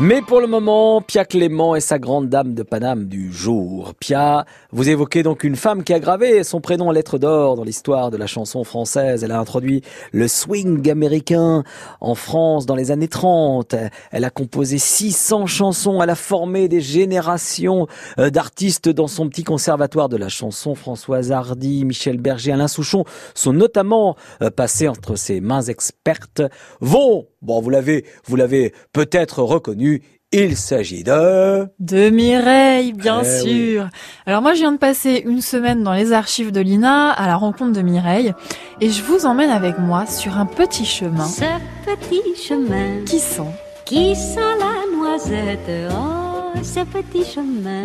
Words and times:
Mais 0.00 0.22
pour 0.22 0.40
le 0.40 0.48
moment, 0.48 1.00
Pia 1.00 1.24
Clément 1.24 1.76
est 1.76 1.80
sa 1.80 2.00
grande 2.00 2.28
dame 2.28 2.54
de 2.54 2.64
Paname 2.64 3.04
du 3.04 3.32
jour. 3.32 3.94
Pia, 4.00 4.44
vous 4.72 4.88
évoquez 4.88 5.22
donc 5.22 5.44
une 5.44 5.54
femme 5.54 5.84
qui 5.84 5.92
a 5.92 6.00
gravé 6.00 6.42
son 6.42 6.60
prénom 6.60 6.88
en 6.88 6.90
lettres 6.90 7.16
d'or 7.16 7.54
dans 7.54 7.62
l'histoire 7.62 8.10
de 8.10 8.16
la 8.16 8.26
chanson 8.26 8.64
française. 8.64 9.22
Elle 9.22 9.30
a 9.30 9.38
introduit 9.38 9.82
le 10.10 10.26
swing 10.26 10.90
américain 10.90 11.62
en 12.00 12.16
France 12.16 12.66
dans 12.66 12.74
les 12.74 12.90
années 12.90 13.06
30. 13.06 13.76
Elle 14.10 14.24
a 14.24 14.30
composé 14.30 14.78
600 14.78 15.46
chansons. 15.46 16.02
Elle 16.02 16.10
a 16.10 16.16
formé 16.16 16.66
des 16.66 16.80
générations 16.80 17.86
euh, 18.18 18.30
d'artistes 18.30 18.88
dans 18.88 19.06
son 19.06 19.28
petit 19.28 19.44
conservatoire 19.44 20.08
de 20.08 20.16
la 20.16 20.28
chanson. 20.28 20.74
Françoise 20.74 21.30
Hardy, 21.30 21.84
Michel 21.84 22.18
Berger, 22.18 22.50
Alain 22.50 22.66
Souchon 22.66 23.04
sont 23.34 23.52
notamment 23.52 24.16
euh, 24.42 24.50
passés 24.50 24.88
entre 24.88 25.14
ses 25.14 25.40
mains 25.40 25.62
expertes. 25.62 26.42
Vont, 26.80 27.28
bon, 27.42 27.60
vous 27.60 27.70
l'avez, 27.70 28.04
vous 28.24 28.34
l'avez 28.34 28.72
peut-être 28.92 29.40
reconnu, 29.40 29.83
il 30.32 30.56
s'agit 30.56 31.04
de... 31.04 31.68
De 31.78 32.10
Mireille, 32.10 32.92
bien 32.92 33.22
eh 33.22 33.40
sûr. 33.40 33.88
Alors 34.26 34.42
moi, 34.42 34.54
je 34.54 34.60
viens 34.60 34.72
de 34.72 34.78
passer 34.78 35.22
une 35.24 35.40
semaine 35.40 35.82
dans 35.82 35.92
les 35.92 36.12
archives 36.12 36.50
de 36.50 36.60
l'INA 36.60 37.10
à 37.10 37.26
la 37.26 37.36
rencontre 37.36 37.72
de 37.72 37.82
Mireille 37.82 38.32
et 38.80 38.90
je 38.90 39.02
vous 39.02 39.26
emmène 39.26 39.50
avec 39.50 39.78
moi 39.78 40.06
sur 40.06 40.36
un 40.36 40.46
petit 40.46 40.84
chemin. 40.84 41.26
Ce 41.26 41.44
petit 41.84 42.22
chemin. 42.36 43.04
Qui 43.06 43.20
sent 43.20 43.42
Qui 43.84 44.16
sent 44.16 44.40
la 44.58 44.96
noisette? 44.96 45.92
Oh, 45.92 46.58
ce 46.62 46.80
petit 46.80 47.24
chemin. 47.24 47.84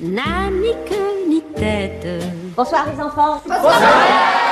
N'a 0.00 0.50
ni 0.50 0.72
queue 0.88 1.28
ni 1.28 1.42
tête. 1.54 2.06
Bonsoir 2.56 2.86
les 2.92 3.00
enfants. 3.00 3.40
Bonsoir. 3.46 3.62
Bonsoir 3.62 4.45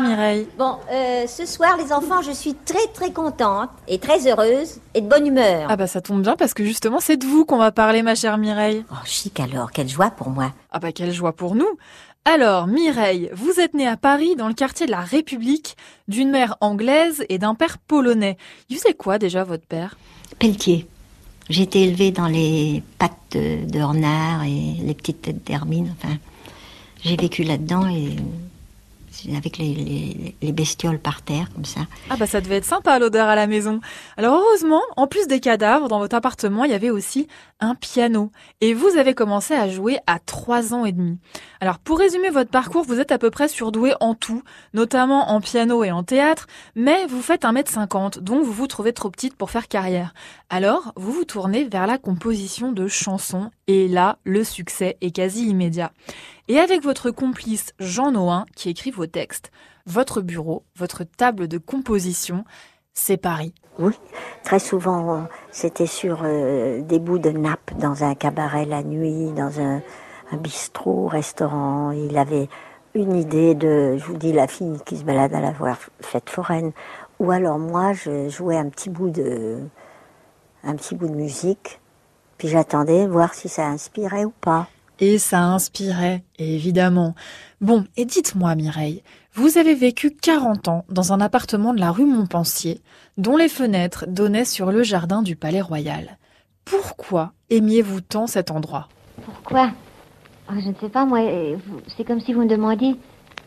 Mireille. 0.00 0.46
Bon, 0.58 0.76
euh, 0.90 1.26
ce 1.26 1.44
soir 1.44 1.76
les 1.76 1.92
enfants, 1.92 2.22
je 2.22 2.30
suis 2.30 2.54
très 2.54 2.86
très 2.94 3.12
contente 3.12 3.68
et 3.86 3.98
très 3.98 4.26
heureuse 4.26 4.80
et 4.94 5.00
de 5.00 5.08
bonne 5.08 5.26
humeur. 5.26 5.66
Ah 5.68 5.76
bah 5.76 5.86
ça 5.86 6.00
tombe 6.00 6.22
bien 6.22 6.36
parce 6.36 6.54
que 6.54 6.64
justement 6.64 7.00
c'est 7.00 7.18
de 7.18 7.26
vous 7.26 7.44
qu'on 7.44 7.58
va 7.58 7.70
parler 7.70 8.02
ma 8.02 8.14
chère 8.14 8.38
Mireille. 8.38 8.84
Oh 8.90 8.96
chic 9.04 9.38
alors, 9.40 9.70
quelle 9.70 9.88
joie 9.88 10.10
pour 10.10 10.30
moi. 10.30 10.52
Ah 10.70 10.78
bah 10.78 10.92
quelle 10.92 11.12
joie 11.12 11.32
pour 11.32 11.54
nous. 11.54 11.68
Alors 12.24 12.66
Mireille, 12.66 13.30
vous 13.34 13.60
êtes 13.60 13.74
née 13.74 13.86
à 13.86 13.96
Paris 13.96 14.36
dans 14.36 14.48
le 14.48 14.54
quartier 14.54 14.86
de 14.86 14.90
la 14.90 15.00
République 15.00 15.76
d'une 16.08 16.30
mère 16.30 16.56
anglaise 16.60 17.24
et 17.28 17.38
d'un 17.38 17.54
père 17.54 17.76
polonais. 17.78 18.38
Il 18.70 18.76
faisait 18.76 18.94
quoi 18.94 19.18
déjà 19.18 19.44
votre 19.44 19.66
père? 19.66 19.98
Pelletier. 20.38 20.86
J'ai 21.50 21.62
été 21.62 21.82
élevée 21.82 22.10
dans 22.10 22.26
les 22.26 22.82
pattes 22.98 23.12
de, 23.32 23.64
de 23.70 23.80
renard 23.80 24.44
et 24.44 24.76
les 24.82 24.94
petites 24.94 25.22
têtes 25.22 25.44
d'hermine. 25.44 25.94
Enfin, 25.98 26.14
j'ai 27.02 27.16
vécu 27.16 27.42
là-dedans 27.42 27.86
et 27.88 28.16
avec 29.36 29.58
les, 29.58 30.34
bestioles 30.52 30.98
par 30.98 31.22
terre, 31.22 31.48
comme 31.54 31.64
ça. 31.64 31.80
Ah 32.10 32.16
bah 32.16 32.26
ça 32.26 32.40
devait 32.40 32.56
être 32.56 32.64
sympa 32.64 32.98
l'odeur 32.98 33.28
à 33.28 33.34
la 33.34 33.46
maison. 33.46 33.80
Alors 34.16 34.40
heureusement, 34.40 34.82
en 34.96 35.06
plus 35.06 35.26
des 35.26 35.40
cadavres, 35.40 35.88
dans 35.88 35.98
votre 35.98 36.16
appartement, 36.16 36.64
il 36.64 36.70
y 36.70 36.74
avait 36.74 36.90
aussi 36.90 37.28
un 37.60 37.74
piano. 37.74 38.30
Et 38.60 38.74
vous 38.74 38.96
avez 38.96 39.14
commencé 39.14 39.54
à 39.54 39.68
jouer 39.68 39.98
à 40.06 40.18
3 40.18 40.74
ans 40.74 40.84
et 40.84 40.92
demi. 40.92 41.18
Alors 41.60 41.78
pour 41.78 41.98
résumer 41.98 42.30
votre 42.30 42.50
parcours, 42.50 42.84
vous 42.84 43.00
êtes 43.00 43.12
à 43.12 43.18
peu 43.18 43.30
près 43.30 43.48
surdoué 43.48 43.94
en 44.00 44.14
tout, 44.14 44.42
notamment 44.74 45.30
en 45.30 45.40
piano 45.40 45.84
et 45.84 45.90
en 45.90 46.02
théâtre, 46.02 46.46
mais 46.74 47.06
vous 47.06 47.22
faites 47.22 47.42
1m50, 47.42 48.20
donc 48.20 48.44
vous 48.44 48.52
vous 48.52 48.66
trouvez 48.66 48.92
trop 48.92 49.10
petite 49.10 49.36
pour 49.36 49.50
faire 49.50 49.68
carrière. 49.68 50.14
Alors, 50.50 50.92
vous 50.96 51.12
vous 51.12 51.24
tournez 51.24 51.64
vers 51.64 51.86
la 51.86 51.98
composition 51.98 52.72
de 52.72 52.86
chansons, 52.86 53.50
et 53.68 53.86
là, 53.86 54.18
le 54.24 54.42
succès 54.42 54.96
est 55.02 55.14
quasi 55.14 55.46
immédiat. 55.46 55.92
Et 56.48 56.58
avec 56.58 56.82
votre 56.82 57.10
complice 57.10 57.74
Jean 57.78 58.10
Noin, 58.10 58.46
qui 58.56 58.70
écrit 58.70 58.90
vos 58.90 59.06
textes, 59.06 59.52
votre 59.86 60.22
bureau, 60.22 60.64
votre 60.74 61.04
table 61.04 61.48
de 61.48 61.58
composition, 61.58 62.44
c'est 62.94 63.18
Paris. 63.18 63.54
Oui, 63.78 63.92
très 64.42 64.58
souvent, 64.58 65.28
c'était 65.50 65.86
sur 65.86 66.22
euh, 66.24 66.80
des 66.80 66.98
bouts 66.98 67.18
de 67.18 67.30
nappe 67.30 67.78
dans 67.78 68.02
un 68.02 68.14
cabaret 68.14 68.64
la 68.64 68.82
nuit, 68.82 69.32
dans 69.32 69.60
un, 69.60 69.82
bistrot, 70.38 71.06
restaurant. 71.06 71.90
Il 71.92 72.18
avait 72.18 72.48
une 72.94 73.14
idée 73.14 73.54
de, 73.54 73.96
je 73.98 74.04
vous 74.04 74.16
dis, 74.16 74.32
la 74.32 74.46
fille 74.46 74.78
qui 74.84 74.96
se 74.96 75.04
balade 75.04 75.32
à 75.34 75.40
la 75.40 75.54
fête 76.00 76.28
foraine. 76.28 76.72
Ou 77.20 77.30
alors 77.30 77.58
moi, 77.58 77.92
je 77.92 78.28
jouais 78.28 78.56
un 78.56 78.68
petit 78.68 78.90
bout 78.90 79.10
de, 79.10 79.58
un 80.64 80.74
petit 80.74 80.94
bout 80.94 81.08
de 81.08 81.14
musique, 81.14 81.80
puis 82.38 82.48
j'attendais 82.48 83.06
voir 83.06 83.34
si 83.34 83.48
ça 83.48 83.66
inspirait 83.66 84.24
ou 84.24 84.32
pas. 84.40 84.68
Et 85.00 85.18
ça 85.18 85.42
inspirait, 85.42 86.24
évidemment. 86.38 87.14
Bon, 87.60 87.84
et 87.96 88.04
dites-moi 88.04 88.54
Mireille, 88.54 89.02
vous 89.34 89.58
avez 89.58 89.74
vécu 89.74 90.10
40 90.10 90.68
ans 90.68 90.84
dans 90.88 91.12
un 91.12 91.20
appartement 91.20 91.72
de 91.72 91.80
la 91.80 91.92
rue 91.92 92.06
Montpensier, 92.06 92.80
dont 93.16 93.36
les 93.36 93.48
fenêtres 93.48 94.06
donnaient 94.08 94.44
sur 94.44 94.72
le 94.72 94.82
jardin 94.82 95.22
du 95.22 95.36
Palais 95.36 95.60
Royal. 95.60 96.18
Pourquoi 96.64 97.32
aimiez-vous 97.50 98.00
tant 98.00 98.26
cet 98.26 98.50
endroit? 98.50 98.88
Pourquoi? 99.24 99.70
Ah, 100.48 100.54
Je 100.58 100.68
ne 100.68 100.74
sais 100.80 100.88
pas, 100.88 101.04
moi, 101.04 101.20
c'est 101.96 102.04
comme 102.04 102.20
si 102.20 102.32
vous 102.32 102.42
me 102.42 102.48
demandiez 102.48 102.96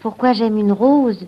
pourquoi 0.02 0.34
j'aime 0.34 0.58
une 0.58 0.72
rose 0.72 1.28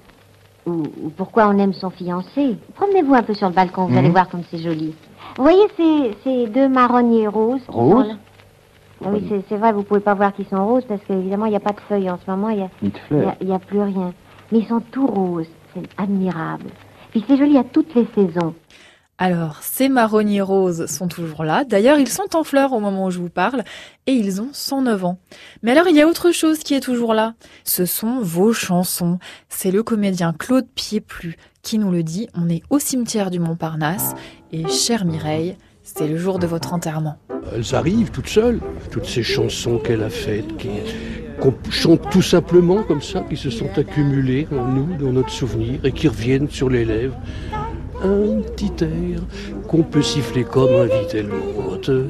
ou, 0.66 0.84
pourquoi 1.18 1.48
on 1.48 1.58
aime 1.60 1.74
son 1.74 1.90
fiancé. 1.90 2.58
Promenez-vous 2.76 3.14
un 3.14 3.24
peu 3.24 3.34
sur 3.34 3.50
le 3.50 3.54
balcon, 3.54 3.88
vous 3.88 3.98
allez 3.98 4.08
mhm. 4.08 4.14
voir 4.14 4.30
comme 4.30 4.44
c'est 4.50 4.60
joli. 4.60 4.94
Vous 5.36 5.44
voyez 5.44 6.14
ces, 6.24 6.48
deux 6.48 6.70
marronniers 6.70 7.28
roses 7.28 7.64
Roses 7.68 8.16
ah 9.06 9.10
oui, 9.12 9.44
c'est 9.50 9.58
vrai, 9.58 9.74
vous 9.74 9.84
pouvez 9.84 10.00
pas 10.00 10.14
voir 10.14 10.34
qu'ils 10.34 10.46
sont 10.46 10.66
roses 10.66 10.86
parce 10.88 11.02
qu'évidemment, 11.06 11.46
il 11.46 11.50
n'y 11.50 11.58
a 11.58 11.60
pas 11.60 11.74
de 11.74 11.82
feuilles 11.90 12.10
en 12.10 12.18
ce 12.18 12.32
moment, 12.32 12.50
il 12.50 12.58
n'y 12.58 13.52
a, 13.52 13.56
a, 13.56 13.60
plus 13.60 13.82
rien. 13.82 14.14
Mais 14.52 14.60
ils 14.60 14.68
sont 14.68 14.80
tout 14.80 15.08
roses, 15.08 15.50
c'est 15.74 15.84
admirable. 15.98 16.68
Puis 17.12 17.24
c'est 17.28 17.36
joli 17.36 17.58
à 17.58 17.66
toutes 17.66 17.94
les 17.96 18.08
saisons. 18.16 18.54
Alors, 19.18 19.58
ces 19.62 19.90
marronniers 19.90 20.42
roses 20.42 20.88
sont 20.88 21.08
toujours 21.08 21.44
là. 21.44 21.66
D'ailleurs, 21.66 22.00
ils 22.00 22.10
sont 22.10 22.36
en 22.36 22.44
fleurs 22.44 22.74
au 22.74 22.80
moment 22.80 23.06
où 23.06 23.12
je 23.12 23.20
vous 23.20 23.30
parle 23.30 23.64
et 24.08 24.14
ils 24.14 24.42
ont 24.42 24.50
109 24.52 25.06
ans. 25.06 25.20
Mais 25.62 25.72
alors, 25.72 25.88
il 25.88 25.96
y 25.96 26.02
a 26.02 26.08
autre 26.08 26.32
chose 26.32 26.60
qui 26.60 26.74
est 26.74 26.80
toujours 26.80 27.14
là. 27.14 27.34
Ce 27.64 27.86
sont 27.86 28.20
vos 28.22 28.54
chansons. 28.54 29.20
C'est 29.50 29.72
le 29.72 29.84
comédien 29.84 30.34
Claude 30.34 30.68
Piéplu 30.76 31.38
qui 31.64 31.80
nous 31.80 31.90
le 31.90 32.04
dit. 32.04 32.28
On 32.36 32.50
est 32.50 32.62
au 32.70 32.78
cimetière 32.78 33.32
du 33.32 33.40
Montparnasse 33.40 34.14
et 34.52 34.68
chère 34.68 35.06
Mireille, 35.06 35.58
c'est 35.82 36.08
le 36.08 36.18
jour 36.18 36.38
de 36.38 36.46
votre 36.46 36.74
enterrement. 36.74 37.18
Elles 37.56 37.74
arrivent 37.74 38.12
toutes 38.12 38.28
seules, 38.28 38.60
toutes 38.92 39.06
ces 39.06 39.24
chansons 39.24 39.80
qu'elle 39.80 40.04
a 40.04 40.10
faites, 40.10 40.56
qui, 40.58 40.70
qu'on 41.40 41.54
chante 41.72 42.10
tout 42.12 42.22
simplement 42.22 42.84
comme 42.84 43.02
ça, 43.02 43.22
qui 43.22 43.38
se 43.38 43.50
sont 43.50 43.70
accumulées 43.78 44.48
en 44.52 44.66
nous, 44.66 44.96
dans 44.98 45.12
notre 45.12 45.32
souvenir, 45.32 45.84
et 45.84 45.92
qui 45.92 46.08
reviennent 46.08 46.50
sur 46.50 46.70
les 46.70 46.86
lèvres. 46.86 47.18
Un 48.04 48.42
petit 48.42 48.84
air 48.84 49.20
qu'on 49.68 49.84
peut 49.84 50.02
siffler 50.02 50.44
comme 50.44 50.70
un 50.76 50.86
l'autre. 50.86 52.08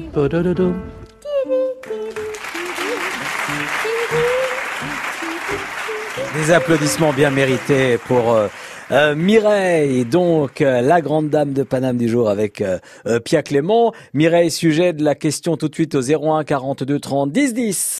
Des 6.34 6.50
applaudissements 6.50 7.12
bien 7.12 7.30
mérités 7.30 7.96
pour 7.98 8.32
euh, 8.32 8.48
euh, 8.90 9.14
Mireille, 9.14 10.04
donc 10.04 10.60
euh, 10.60 10.80
la 10.80 11.00
grande 11.00 11.30
dame 11.30 11.52
de 11.52 11.62
Paname 11.62 11.96
du 11.96 12.08
jour 12.08 12.28
avec 12.28 12.60
euh, 12.60 12.78
Pia 13.24 13.42
Clément. 13.42 13.92
Mireille, 14.12 14.50
sujet 14.50 14.92
de 14.92 15.02
la 15.02 15.14
question 15.14 15.56
tout 15.56 15.68
de 15.68 15.74
suite 15.74 15.94
au 15.94 16.02
01 16.02 16.44
42 16.44 17.00
30 17.00 17.32
10 17.32 17.54
10. 17.54 17.92